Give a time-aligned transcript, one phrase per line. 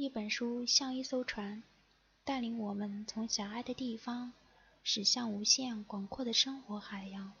[0.00, 1.64] 一本书像一艘船，
[2.22, 4.32] 带领我们从狭隘的地方
[4.84, 7.32] 驶向无限广阔的生活海洋。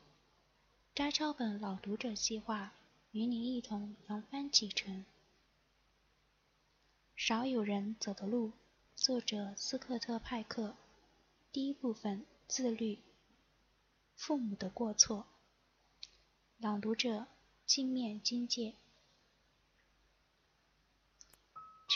[0.92, 2.72] 摘抄本朗读者计划
[3.12, 5.04] 与你一同扬帆启程。
[7.14, 8.50] 少有人走的路，
[8.96, 10.74] 作者斯科特·派克。
[11.52, 12.98] 第一部分：自律。
[14.16, 15.26] 父母的过错。
[16.58, 17.28] 朗读者：
[17.64, 18.74] 镜面金界。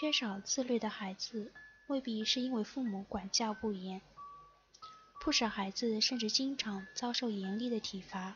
[0.02, 1.52] 缺少自律的孩子，
[1.87, 4.01] 未必是因为父母管教不严。
[5.20, 8.34] 不少孩子甚至经常遭受严厉的体罚，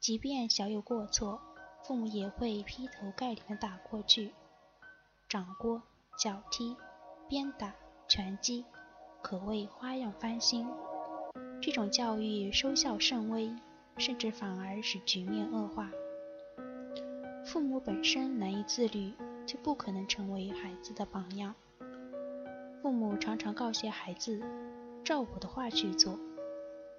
[0.00, 1.42] 即便小有过错，
[1.84, 4.32] 父母也会劈头盖脸的打过去，
[5.28, 5.82] 掌掴、
[6.18, 6.74] 脚踢、
[7.28, 7.74] 鞭打、
[8.08, 8.64] 拳击，
[9.20, 10.66] 可谓花样翻新。
[11.60, 13.54] 这种教育收效甚微，
[13.98, 15.90] 甚至反而使局面恶化。
[17.44, 19.12] 父母本身难以自律。
[19.48, 21.54] 就不可能成为孩子的榜样。
[22.82, 24.42] 父母常常告诫孩子，
[25.02, 26.18] 照我的话去做，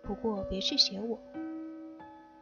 [0.02, 1.20] 不过别去学我。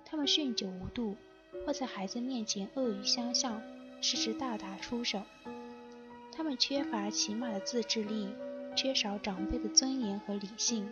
[0.05, 1.17] 他们酗酒无度，
[1.65, 3.61] 或在孩子面前恶语相向，
[3.99, 5.21] 甚至大打出手。
[6.31, 8.29] 他们缺乏起码的自制力，
[8.77, 10.89] 缺少长辈的尊严和理性。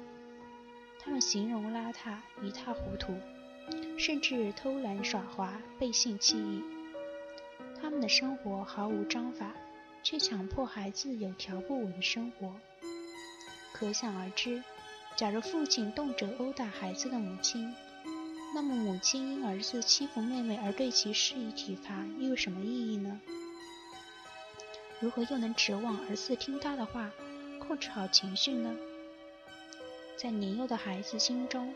[0.99, 3.13] 他们形容邋遢，一塌糊涂，
[3.97, 6.61] 甚至偷懒耍滑，背信弃义。
[7.81, 9.51] 他们的生活毫无章法，
[10.03, 12.53] 却强迫孩子有条不紊的生活。
[13.73, 14.63] 可想而知，
[15.15, 17.73] 假如父亲动辄殴打孩子的母亲，
[18.53, 23.19] 那么母亲因儿子欺负妹妹而对其施以体罚，又有什么意义呢？
[25.01, 27.11] 如何又能指望儿子听他的话，
[27.59, 28.75] 控制好情绪呢？
[30.15, 31.73] 在年幼的孩子心中，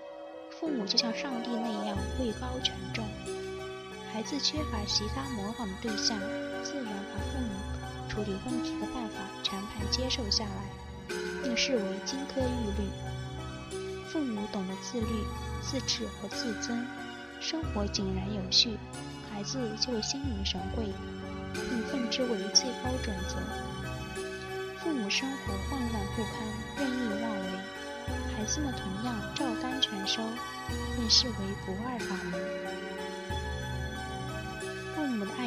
[0.51, 3.05] 父母就像上帝那样位高权重。
[4.11, 6.19] 孩子缺乏其他模仿的对象，
[6.63, 12.89] 自然把父母处理问题的办法全盘接受下来，并视为金科玉律。
[14.11, 15.07] 父母懂得自律、
[15.61, 16.85] 自制和自尊，
[17.39, 18.77] 生活井然有序，
[19.31, 20.91] 孩子就会心领神会，
[21.53, 23.37] 并奉之为最高准则。
[24.79, 26.33] 父母生活混乱不堪、
[26.77, 27.45] 任意妄为，
[28.35, 30.23] 孩子们同样照单全收，
[30.95, 32.78] 便视为不二法门。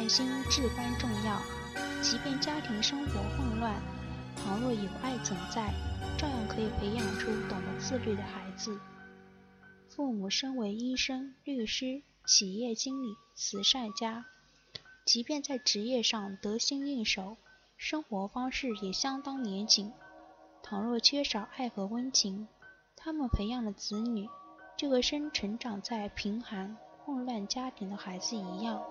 [0.03, 1.39] 爱心至关重要，
[2.01, 3.81] 即便家庭生活混乱，
[4.35, 5.73] 倘若有爱存在，
[6.17, 8.77] 照样可以培养出懂得自律的孩子。
[9.87, 14.25] 父母身为医生、律师、企业经理、慈善家，
[15.05, 17.37] 即便在职业上得心应手，
[17.77, 19.93] 生活方式也相当严谨。
[20.61, 22.49] 倘若缺少爱和温情，
[22.97, 24.27] 他们培养的子女
[24.75, 26.75] 就和生成长在贫寒
[27.05, 28.83] 混乱家庭的孩子一样。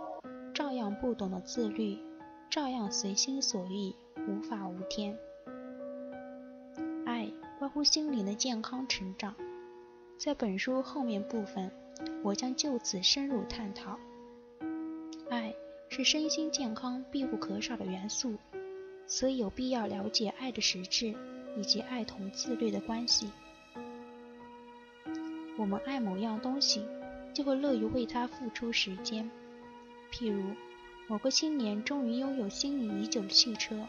[0.54, 1.98] 照样不懂得自律，
[2.50, 3.94] 照样随心所欲，
[4.28, 5.16] 无法无天。
[7.06, 7.26] 爱
[7.58, 9.34] 关乎心灵的健康成长，
[10.18, 11.70] 在本书后面部分，
[12.22, 13.98] 我将就此深入探讨。
[15.30, 15.54] 爱
[15.88, 18.36] 是身心健康必不可少的元素，
[19.06, 21.14] 所以有必要了解爱的实质
[21.56, 23.30] 以及爱同自律的关系。
[25.56, 26.84] 我们爱某样东西，
[27.32, 29.30] 就会乐于为它付出时间。
[30.12, 30.54] 譬如，
[31.08, 33.88] 某个青年终于拥有心仪已久的汽车，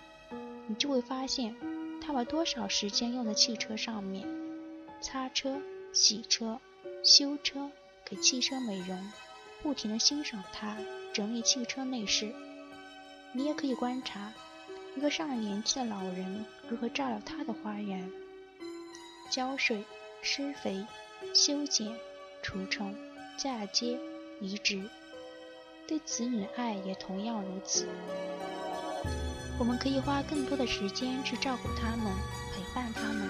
[0.67, 1.53] 你就会发现，
[2.01, 4.25] 他把多少时间用在汽车上面，
[5.01, 6.59] 擦车、洗车、
[7.03, 7.69] 修车，
[8.05, 9.11] 给汽车美容，
[9.61, 10.77] 不停地欣赏它，
[11.13, 12.33] 整理汽车内饰。
[13.33, 14.31] 你也可以观察，
[14.95, 18.09] 一个上了年纪的老人如何照料他的花园，
[19.29, 19.83] 浇水、
[20.21, 20.85] 施肥、
[21.33, 21.93] 修剪、
[22.41, 22.95] 除虫、
[23.35, 23.99] 嫁接、
[24.39, 24.89] 移植。
[25.85, 27.87] 对子女的爱也同样如此。
[29.59, 32.13] 我们可以花更多的时间去照顾他们，
[32.53, 33.29] 陪伴他们。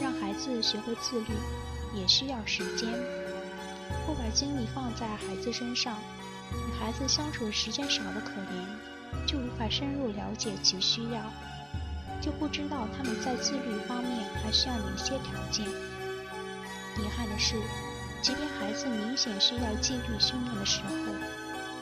[0.00, 1.26] 让孩子学会自律，
[1.94, 2.90] 也需要时间。
[4.06, 5.98] 不把精力放在孩子身上，
[6.52, 11.20] 与孩子相处时间少得可怜，就无法深入了解其需要，
[12.20, 15.66] 就不知道他们在自律方面还需要哪些条件。
[15.66, 17.56] 遗憾的是。
[18.24, 20.88] 即便孩子明显需要纪律训练的时候，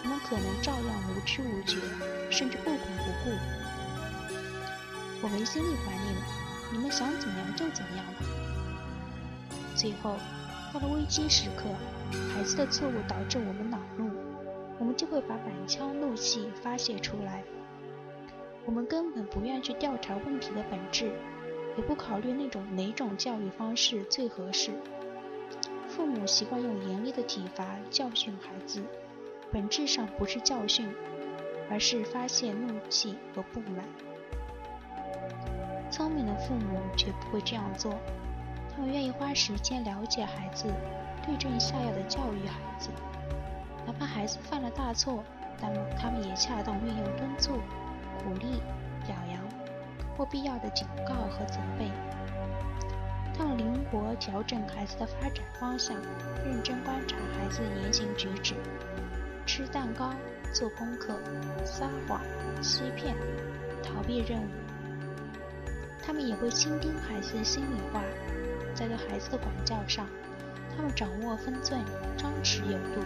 [0.02, 1.76] 我们可能照样无知无觉，
[2.32, 3.30] 甚至不管不顾。
[5.22, 6.22] 我没精力管你们，
[6.72, 8.26] 你们想怎样就怎样吧。
[9.76, 10.16] 最后，
[10.74, 11.62] 到了危机时刻，
[12.34, 14.10] 孩子的错误导致我们恼怒，
[14.80, 17.44] 我们就会把满腔怒气发泄出来。
[18.66, 21.12] 我们根本不愿去调查问题的本质，
[21.76, 24.72] 也不考虑那种哪种教育方式最合适。
[25.94, 28.82] 父母习惯用严厉的体罚教训孩子，
[29.52, 30.90] 本质上不是教训，
[31.70, 33.84] 而是发泄怒气和不满。
[35.90, 37.94] 聪明的父母绝不会这样做，
[38.74, 40.64] 他们愿意花时间了解孩子，
[41.26, 42.88] 对症下药的教育孩子。
[43.86, 45.22] 哪怕孩子犯了大错，
[45.60, 47.52] 但他们也恰当运用敦促、
[48.24, 48.62] 鼓励、
[49.06, 49.38] 表扬
[50.16, 51.90] 或必要的警告和责备。
[53.36, 55.96] 他们灵活调整孩子的发展方向，
[56.44, 58.54] 认真观察孩子的言行举止，
[59.46, 60.12] 吃蛋糕、
[60.52, 61.18] 做功课、
[61.64, 62.20] 撒谎、
[62.60, 63.14] 欺骗、
[63.82, 64.46] 逃避任务。
[66.04, 68.02] 他们也会倾听孩子的心里话，
[68.74, 70.06] 在对孩子的管教上，
[70.76, 71.80] 他们掌握分寸，
[72.16, 73.00] 张弛有度。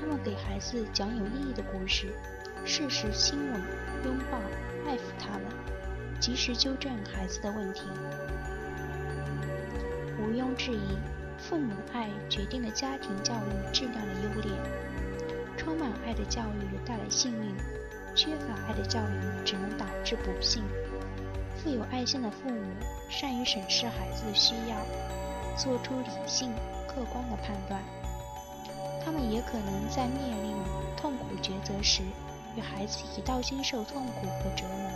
[0.00, 2.08] 他们给孩子讲有意义的故事，
[2.64, 3.60] 适时亲吻、
[4.04, 4.38] 拥抱、
[4.86, 5.44] 爱抚他们，
[6.18, 7.82] 及时纠正孩子的问题。
[10.32, 10.96] 毋庸置疑，
[11.36, 14.50] 父母的爱决定了家庭教育质量的优劣。
[15.58, 17.54] 充满爱的教育带来幸运，
[18.16, 20.62] 缺乏爱的教育只能导致不幸。
[21.54, 22.62] 富有爱心的父母
[23.10, 24.78] 善于审视孩子的需要，
[25.54, 26.50] 做出理性、
[26.88, 27.82] 客观的判断。
[29.04, 30.56] 他们也可能在面临
[30.96, 32.00] 痛苦抉择时，
[32.56, 34.90] 与孩子一道经受痛苦和折磨。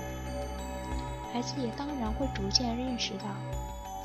[1.30, 3.26] 孩子也当然会逐渐认识到。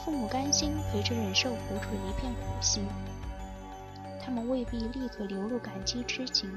[0.03, 2.83] 父母甘心陪着忍受苦楚的一片苦心，
[4.19, 6.51] 他们未必立刻流露感激之情，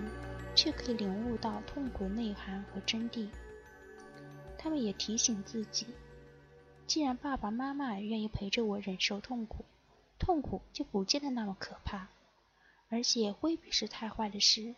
[0.54, 3.28] 却可以领悟到痛苦内涵和真谛。
[4.56, 5.88] 他们也提醒自己，
[6.86, 9.66] 既然爸爸妈妈愿意陪着我忍受痛苦，
[10.18, 12.08] 痛苦就不见得那么可怕，
[12.88, 14.74] 而且未必是太坏的事。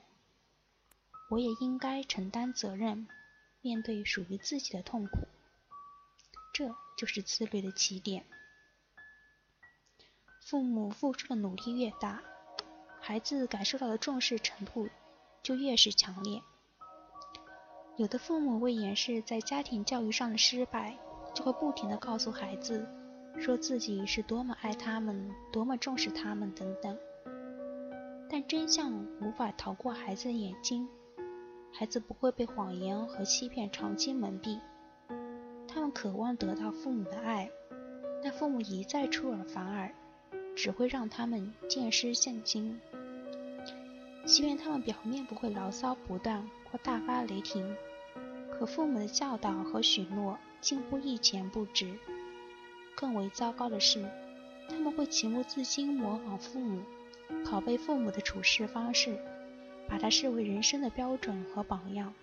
[1.31, 3.07] 我也应该承担责任，
[3.61, 5.29] 面对属于自己的痛苦。
[6.53, 8.25] 这就是自律的起点。
[10.49, 12.23] 父母付出的努力越大，
[13.01, 14.89] 孩子感受到的重视程度
[15.43, 16.41] 就越是强烈。
[17.97, 20.97] 有的父母为掩饰在家庭教育上的失败，
[21.35, 22.87] 就会不停地告诉孩子，
[23.41, 26.97] 说自己是多么爱他们，多么重视他们等等。
[28.31, 30.89] 但真相无法逃过孩子的眼睛，
[31.73, 34.61] 孩子不会被谎言和欺骗长期蒙蔽。
[35.67, 37.51] 他们渴望得到父母的爱，
[38.23, 39.93] 但父母一再出尔反尔。
[40.57, 42.81] 只会让他们见失现心。
[44.25, 47.77] 即便他们表面不会牢骚不断或大发雷霆，
[48.51, 51.97] 可父母的教导和许诺近乎一钱不值。
[52.97, 54.05] 更为糟糕的是，
[54.69, 56.83] 他们会情不自禁模仿父母，
[57.45, 59.17] 拷贝父母的处事方式，
[59.87, 62.15] 把它视为人生的标准和榜样。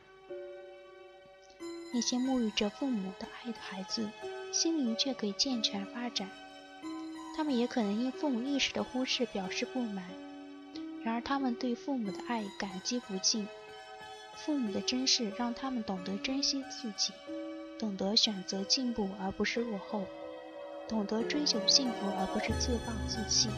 [1.94, 4.10] 那些沐浴着父母的爱的孩子，
[4.52, 6.28] 心灵却可以健全发展。
[7.36, 10.04] 他们也可能因父母一时的忽视表示不满，
[11.04, 13.48] 然而他们对父母的爱感激不尽。
[14.36, 17.12] 父母的珍视让他们懂得珍惜自己，
[17.80, 20.06] 懂得选择进步而不是落后，
[20.88, 23.50] 懂得追求幸福而不是自暴自弃。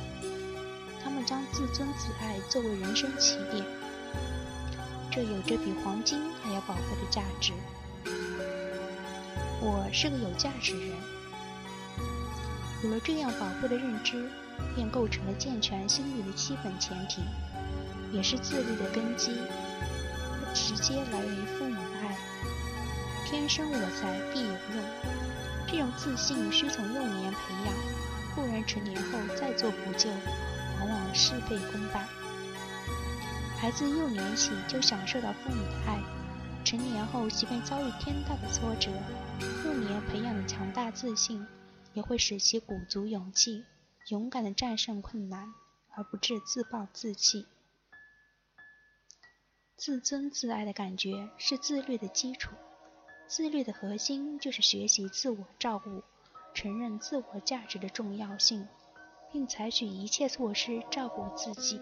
[1.03, 3.63] 他们将自尊自爱作为人生起点，
[5.11, 7.53] 这有着比黄金还要宝贵的价值。
[9.61, 11.14] 我是个有价值人。
[12.83, 14.29] 有了这样宝贵的认知，
[14.75, 17.21] 便构成了健全心理的基本前提，
[18.11, 19.31] 也是自律的根基。
[20.45, 22.17] 它直接来源于父母的爱。
[23.25, 24.83] 天生我材必有用，
[25.67, 27.73] 这种自信需从幼年培养，
[28.35, 30.09] 不然成年后再做补救，
[30.79, 32.05] 往往事倍功半。
[33.57, 35.99] 孩子幼年起就享受到父母的爱，
[36.63, 38.91] 成年后即便遭遇天大的挫折，
[39.65, 41.43] 幼年培养的强大自信。
[41.95, 43.63] 也会使其鼓足勇气，
[44.09, 45.51] 勇敢地战胜困难，
[45.95, 47.47] 而不致自暴自弃。
[49.77, 52.51] 自尊自爱的感觉是自律的基础。
[53.27, 56.03] 自律的核心就是学习自我照顾，
[56.53, 58.67] 承认自我价值的重要性，
[59.31, 61.81] 并采取一切措施照顾自己。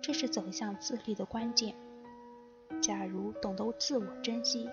[0.00, 1.74] 这是走向自律的关键。
[2.80, 4.68] 假如懂得自我珍惜，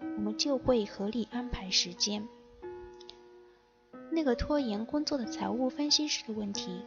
[0.00, 2.28] 我们就会合理安排时间。
[4.16, 6.80] 那个拖延工作的财务分析师的问题，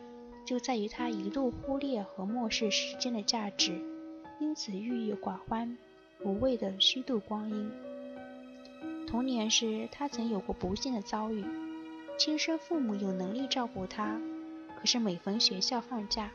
[0.43, 3.79] 就在于他一路忽略和漠视时间的价值，
[4.39, 5.77] 因此郁郁寡欢，
[6.23, 7.71] 无谓的虚度光阴。
[9.05, 11.45] 童年时，他曾有过不幸的遭遇，
[12.17, 14.19] 亲生父母有能力照顾他，
[14.79, 16.31] 可是每逢学校放假，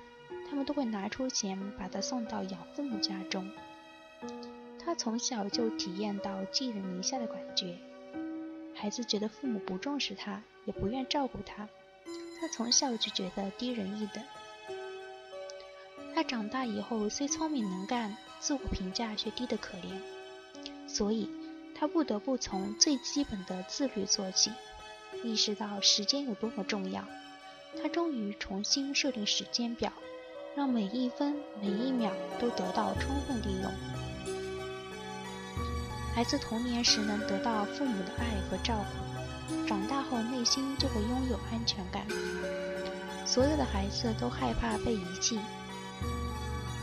[0.49, 3.51] 他们都会拿出钱把他送到养父母家中。
[4.79, 7.79] 他从小就体验到寄人篱下的感觉，
[8.75, 10.43] 孩子觉得父母不重视他。
[10.67, 11.69] 也不愿照顾他，
[12.41, 14.25] 他从小就觉得低人一等。
[16.15, 21.29] 他长大以后虽聪明能干，自我评价却低得可怜，所以
[21.75, 24.51] 他不得不从最基本的自律做起，
[25.23, 27.05] 意识到时间有多么重要。
[27.83, 29.93] 他终于重新设定时间表，
[30.57, 34.04] 让每一分每一秒都得到充分利用。
[36.15, 38.85] 孩子童年时能得到父母的爱和照
[39.49, 42.07] 顾，长大后内心就会拥有安全感。
[43.27, 45.41] 所有的孩子都害怕被遗弃。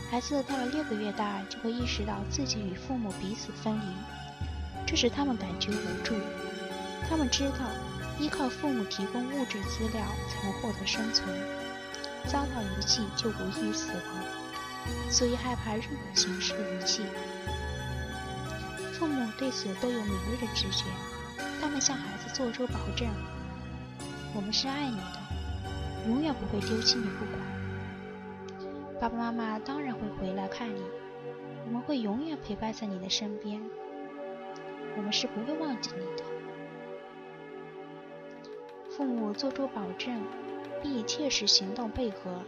[0.09, 3.85] 孩子到了六个月大，就会意识到自己与父母彼此分离，
[4.85, 6.13] 这使他们感觉无助。
[7.07, 7.71] 他们知道，
[8.19, 11.25] 依靠父母提供物质资料才能获得生存，
[12.27, 17.03] 遭到遗弃就无异于死亡，所以害怕任何形式的遗弃。
[19.01, 20.85] 父母对此都有敏锐的直觉，
[21.59, 23.09] 他们向孩子做出保证
[24.35, 28.69] ：“我们是爱你的，永远不会丢弃你不管。”
[29.01, 30.83] 爸爸妈妈当然会回来看你，
[31.65, 33.59] 我们会永远陪伴在你的身边，
[34.95, 36.23] 我们是不会忘记你的。
[38.91, 40.21] 父母做出保证，
[40.83, 42.43] 并以切实行动配合，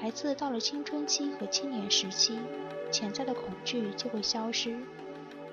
[0.00, 2.38] 孩子到了青春期和青年时期，
[2.90, 4.78] 潜在的恐惧就会消失，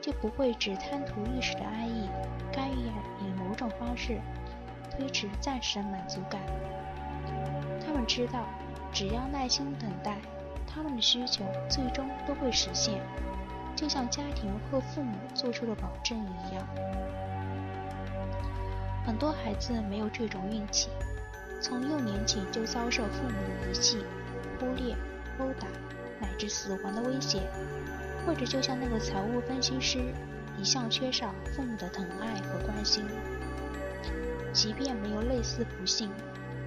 [0.01, 2.09] 就不会只贪图一时的安逸，
[2.51, 2.79] 甘愿
[3.19, 4.19] 以某种方式
[4.89, 6.41] 推迟暂时的满足感。
[7.85, 8.45] 他们知道。
[8.93, 10.17] 只要耐心等待，
[10.67, 12.99] 他们的需求最终都会实现，
[13.73, 16.67] 就像家庭和父母做出的保证一样。
[19.05, 20.89] 很多孩子没有这种运气，
[21.61, 23.29] 从幼年起就遭受父母
[23.63, 24.03] 的遗弃、
[24.59, 24.93] 忽略、
[25.39, 25.67] 殴打，
[26.19, 27.39] 乃至死亡的威胁，
[28.25, 29.99] 或者就像那个财务分析师，
[30.59, 33.05] 一向缺少父母的疼爱和关心。
[34.53, 36.09] 即便没有类似不幸。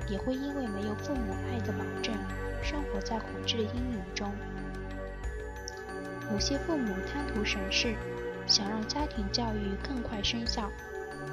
[0.07, 2.15] 也会因为没有父母爱的保证，
[2.63, 4.31] 生活在恐惧的阴影中。
[6.31, 7.95] 有些父母贪图省事，
[8.47, 10.71] 想让家庭教育更快生效，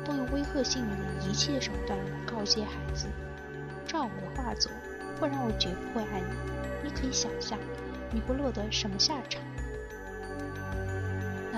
[0.06, 0.96] 都用威吓性的
[1.28, 3.08] 遗弃手段告诫孩子
[3.86, 4.72] ：“照我的话做，
[5.20, 6.28] 不然我绝不会爱你。”
[6.82, 7.60] 你可以想象，
[8.10, 9.42] 你会落得什么下场？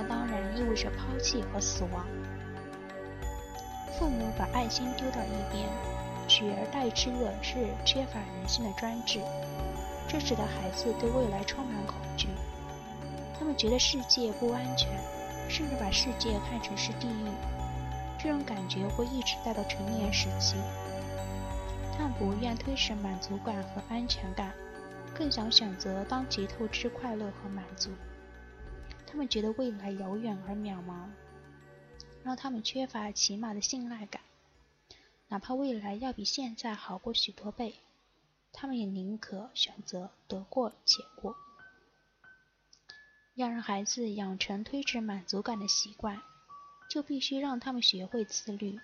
[0.08, 2.06] 当然意味着抛弃和死亡。
[3.98, 5.68] 父母把爱心丢到一边。
[6.26, 9.20] 取而代之的是缺乏人性的专制，
[10.08, 12.30] 这使得孩子对未来充满恐惧。
[13.38, 14.90] 他们觉得世界不安全，
[15.50, 17.28] 甚至把世界看成是地狱。
[18.18, 20.56] 这种感觉会一直带到成年时期。
[21.96, 24.54] 他们不愿推迟满足感和安全感，
[25.14, 27.92] 更想选择当即透支快乐和满足。
[29.14, 31.08] 他们觉得未来遥远而渺茫，
[32.24, 34.24] 让他们缺乏起码的信赖感。
[35.28, 37.76] 哪怕未来要比现在好过许多倍，
[38.52, 41.36] 他们也宁可选择得过且过。
[43.36, 46.20] 要让孩子养成推迟满足感的习惯，
[46.90, 48.80] 就必须让他们学会自律。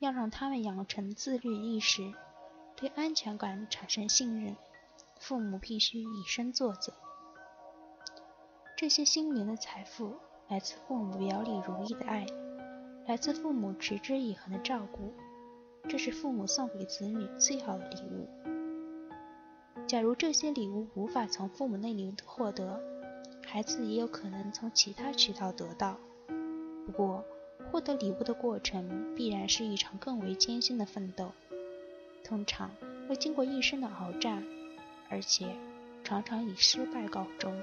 [0.00, 2.12] 要让他们养成自律意识，
[2.74, 4.56] 对安全感产生信任，
[5.20, 6.92] 父母必须以身作则。
[8.82, 10.16] 这些心灵的财富
[10.48, 12.26] 来自父母表里如一的爱，
[13.06, 15.14] 来自父母持之以恒的照顾。
[15.88, 18.28] 这是父母送给子女最好的礼物。
[19.86, 22.82] 假如这些礼物无法从父母那里获得，
[23.46, 25.96] 孩子也有可能从其他渠道得到。
[26.84, 27.24] 不过，
[27.70, 31.30] 获得礼物的过程必然是一场更为艰辛的奋斗，
[32.24, 32.68] 通常
[33.08, 34.44] 会经过一生的鏖战，
[35.08, 35.54] 而且
[36.02, 37.62] 常常以失败告终。